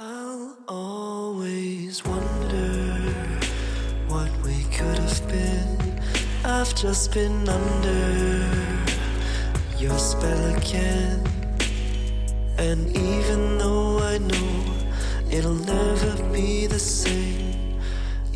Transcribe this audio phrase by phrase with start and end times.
[0.00, 2.94] I'll always wonder
[4.06, 6.00] what we could have been.
[6.44, 8.46] I've just been under
[9.76, 11.24] your spell again.
[12.58, 14.62] And even though I know
[15.32, 17.80] it'll never be the same,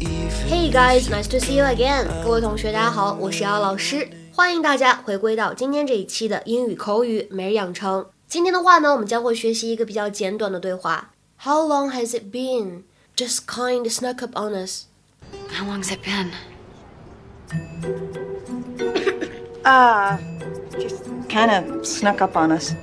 [0.00, 2.08] even Hey guys, nice to see you again！
[2.24, 8.06] 各位同学，大家好，我是姚老师，欢迎大家回归到今天这一期的英语口语每日养成。
[8.26, 11.10] 今天的话呢，我们将会学习一个比较简短的对话。
[11.38, 12.84] How long has it been?
[13.16, 14.86] Just kind of snuck up on us.
[15.48, 16.32] How long's it been?
[19.64, 20.18] Uh,
[20.78, 22.74] just kind of snuck up on us.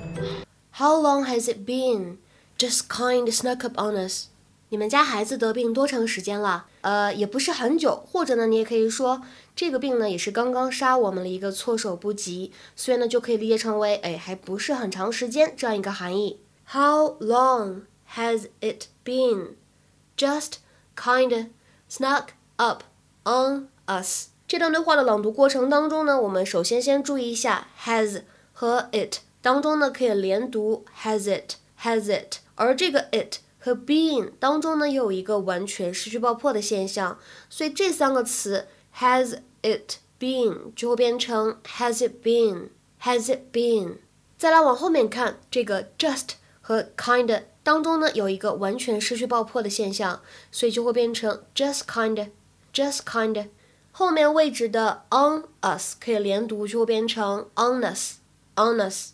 [0.72, 2.18] How long has it been?
[2.58, 4.28] Just kind of snuck up on us.
[4.72, 6.68] 你们家孩子得病多长时间了？
[6.82, 9.22] 呃，也不是很久，或者呢，你也可以说
[9.56, 16.40] 这个病呢也是刚刚杀我们了一个措手不及，所以呢就可以理解成为哎还不是很长时间这样一个含义。
[16.72, 17.82] How long
[18.17, 19.57] has it been?
[20.17, 20.55] Just
[20.97, 21.49] kinda
[21.89, 22.83] snuck up
[23.25, 24.29] on us.
[24.47, 28.23] 这段对话的朗读过程当中呢，我们首先先注意一下 has
[28.53, 41.59] 和 it 当中呢可以连读 has it has it，而这个 it 和 been 当中呢又有一个完全失去爆破的现象，所以这三个词 has it been 就会变成
[41.65, 42.69] has it been
[43.03, 43.97] has it been。
[44.37, 52.30] 再来往后面看，这个 just 和 kinda 当中呢有一个完全失去爆破的现象，所以就会变成 just kinda
[52.74, 53.48] just kinda。
[53.92, 58.20] 后面位置的 on us 可以连读，就会变成 on us
[58.56, 59.12] on us。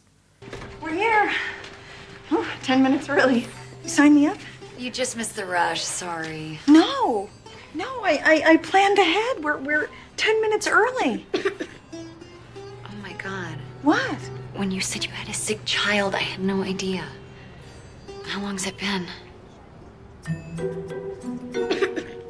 [0.82, 1.32] We're here.
[2.32, 3.46] Oh, ten minutes early.
[3.84, 4.38] You sign me up?
[4.78, 5.82] You just missed the rush.
[5.82, 6.60] Sorry.
[6.68, 7.30] No,
[7.74, 8.04] no.
[8.04, 9.44] I, I, I planned ahead.
[9.44, 11.26] We're we're ten minutes early.
[11.34, 13.58] Oh my god.
[13.84, 14.18] What?
[14.56, 17.06] When you said you had a sick child, I had no idea.
[18.30, 19.08] How long's it been?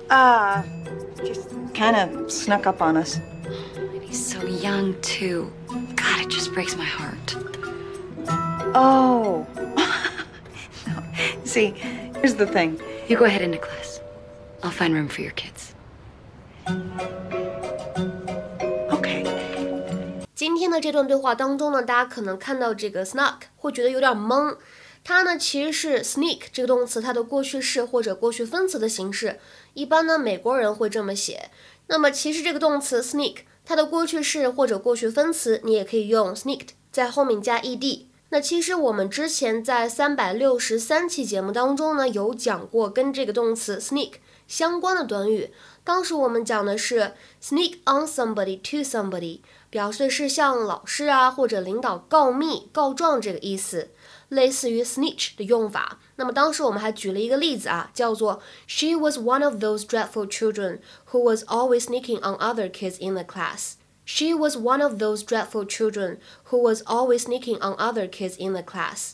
[0.09, 0.63] Uh,
[1.23, 3.19] just kind of snuck up on us.
[3.77, 5.51] And he's so young, too.
[5.95, 7.35] God, it just breaks my heart.
[8.75, 9.47] Oh.
[10.87, 11.03] no.
[11.43, 11.73] See,
[12.21, 12.79] here's the thing.
[13.07, 13.99] You go ahead into class.
[14.63, 15.73] I'll find room for your kids.
[18.91, 19.23] Okay.
[20.35, 24.57] 今天的这段对话当中呢，大家可能看到这个 snuck 会觉得有点懵。
[25.02, 29.40] 它呢其实是 sneak 这个动词它的过去式或者过去分词的形式。
[29.74, 31.50] 一般呢美国人会这么写。
[31.86, 38.06] 那么其实这个动词 sneak 它的过去式或者过去分词，你也可以用 sneaked 在后面加 ed。
[38.32, 44.12] 那其实我们之前在三百六十三期节目当中呢，有讲过跟这个动词 sneak
[44.46, 45.52] 相关的短语。
[45.82, 53.90] 当时我们讲的是 sneak on somebody to somebody，表示的是向老师啊或者领导告密、告状这个意思，
[54.30, 55.98] 类似于 snitch 的用法。
[56.16, 60.80] 那么当时我们还举了一个例子啊，叫做 She was one of those dreadful children
[61.10, 63.74] who was always sneaking on other kids in the class.
[64.06, 66.18] She was one of those dreadful children
[66.50, 69.12] who was always sneaking on other kids in the class.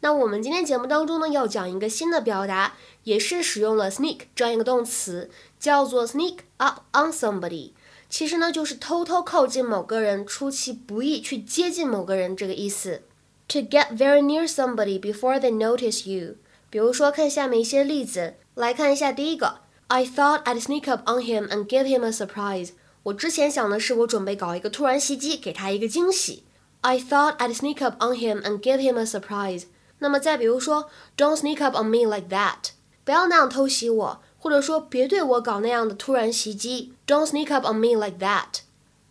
[0.00, 7.72] 那我们今天节目当中呢，要讲一个新的表达，也是使用了 sneak 这样一个动词，叫做 sneak up on somebody。
[8.10, 13.02] 其实呢，就是偷偷靠近某个人，出其不意去接近某个人这个意思。
[13.49, 16.35] To get very near somebody before they notice you。
[16.69, 22.73] 比如说，看下面一些例子，来看一下第一个，I thought I'd sneak up on him and give him a surprise。
[23.03, 26.43] 我之前想的是，我准备搞一个突然袭击，给他一个惊喜。
[26.81, 29.63] I thought I'd sneak up on him and give him a surprise。
[29.97, 32.71] 那么再比如说，Don't sneak up on me like that，
[33.03, 36.93] 不要那样偷袭我，或者说别对我搞那样的突然袭击。
[37.07, 38.61] Don't sneak up on me like that。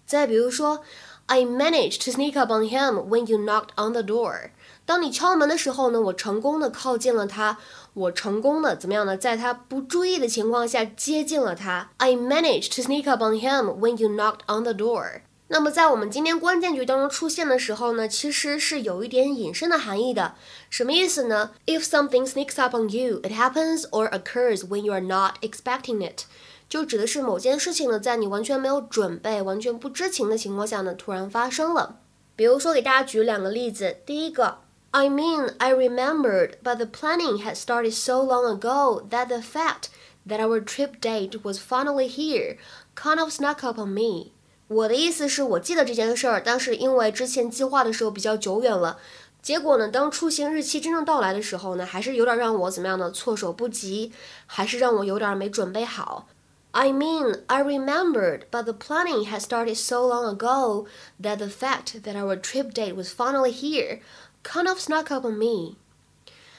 [0.07, 0.83] 再比如说
[1.28, 4.52] ，I managed to sneak up on him when you knocked on the door。
[4.86, 7.58] 当你敲门的时候呢，我成功的靠近了他，
[7.94, 9.18] 我成功的怎么样呢？
[9.18, 11.90] 在他不注意的情况下接近了他。
[11.98, 15.22] I managed to sneak up on him when you knocked on the door。
[15.53, 20.35] 那么在我们今天关键句当中出现的时候呢，其实是有一点引申的含义的。
[20.69, 21.53] 什么意思呢？
[21.65, 26.25] If something sneaks up on you, it happens or occurs when you are not expecting it。
[26.69, 32.01] 就指的是某件事情呢，在你完全没有准备、完全不知情的情况下呢，突然发生了。
[32.37, 33.97] 比如说，给大家举两个例子。
[34.05, 34.59] 第一个，
[34.91, 39.85] I mean, I remembered, but the planning had started so long ago that the fact
[40.27, 42.59] that our trip date was finally here
[42.95, 44.32] kind of snuck up on me.
[44.73, 48.99] 我的意思是我记得这件事儿，但是因为之前计划的时候比较久远了，
[49.41, 54.13] 结果呢，当出行日期真正到来的时候呢，还是有点让我怎么样的措手不及，
[54.47, 56.29] 还是让我有点没准备好。
[56.73, 60.87] I mean, I remembered, but the planning had started so long ago
[61.21, 64.01] that the fact that our trip date was finally here
[64.43, 65.77] kind of snuck up on me.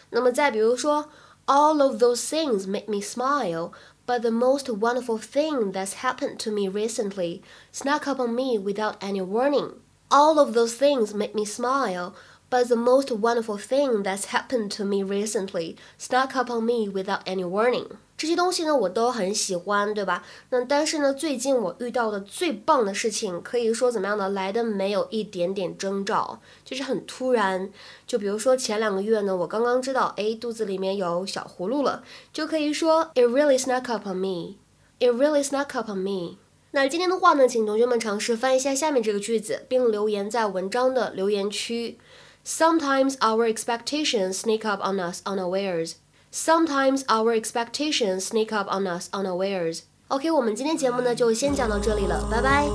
[0.10, 1.10] 那么再比如说
[1.46, 3.72] All of those things make me smile,
[4.07, 7.43] but the most wonderful thing that's happened to me recently
[7.73, 9.73] snuck up on me without any warning.
[10.11, 12.15] All of those things make me smile,
[12.51, 17.23] but the most wonderful thing that's happened to me recently snuck up on me without
[17.27, 17.99] any warning.
[18.25, 20.25] 这些东西呢，我都很喜欢，对吧？
[20.49, 24.31] 那但是呢，最近我遇到的最棒的事情，可以说怎么样呢？
[24.31, 27.71] 来的没有一点点征兆，就是很突然。
[28.07, 34.55] 就比如说前两个月呢，我刚刚知道，哎，肚子里面有小葫芦了，就可以说 It really snuck up on me.
[34.99, 36.39] It really snuck up on me.
[36.71, 41.99] 那今天的话呢，请同学们尝试翻译一下下面这个句子，并留言在文章的留言区。
[42.47, 45.97] Sometimes our expectations sneak up on us unawares.
[46.34, 49.82] Sometimes our expectations sneak up on us unawares.
[50.10, 52.66] OK，我们今天节目呢就先讲到这里了，拜拜。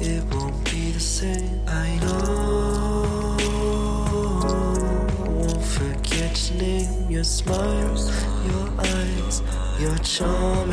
[0.00, 1.60] It won't be the same.
[1.66, 3.36] I know.
[4.44, 7.96] I won't forget your name, your smile,
[8.46, 9.42] your eyes,
[9.80, 10.72] your charm